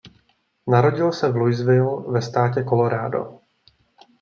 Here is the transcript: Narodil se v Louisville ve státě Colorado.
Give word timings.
Narodil 0.67 1.11
se 1.11 1.31
v 1.31 1.35
Louisville 1.35 2.03
ve 2.11 2.21
státě 2.21 2.63
Colorado. 2.63 3.39